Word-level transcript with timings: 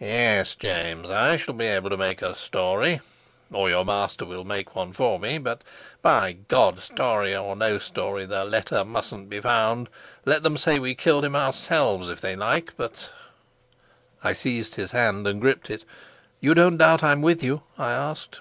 "Yes, 0.00 0.56
James, 0.56 1.08
I 1.10 1.36
shall 1.36 1.54
be 1.54 1.66
able 1.66 1.90
to 1.90 1.96
make 1.96 2.22
a 2.22 2.34
story, 2.34 2.98
or 3.52 3.68
your 3.70 3.84
master 3.84 4.24
will 4.24 4.42
make 4.42 4.74
one 4.74 4.92
for 4.92 5.20
me. 5.20 5.38
But, 5.38 5.62
by 6.02 6.32
God, 6.32 6.80
story 6.80 7.36
or 7.36 7.54
no 7.54 7.78
story, 7.78 8.26
the 8.26 8.44
letter 8.44 8.84
mustn't 8.84 9.28
be 9.30 9.40
found. 9.40 9.88
Let 10.24 10.42
them 10.42 10.56
say 10.56 10.80
we 10.80 10.96
killed 10.96 11.24
him 11.24 11.36
ourselves 11.36 12.08
if 12.08 12.20
they 12.20 12.34
like, 12.34 12.76
but" 12.76 13.10
I 14.24 14.32
seized 14.32 14.74
his 14.74 14.90
hand 14.90 15.28
and 15.28 15.40
gripped 15.40 15.70
it. 15.70 15.84
"You 16.40 16.54
don't 16.54 16.78
doubt 16.78 17.04
I'm 17.04 17.22
with 17.22 17.40
you?" 17.40 17.62
I 17.78 17.92
asked. 17.92 18.40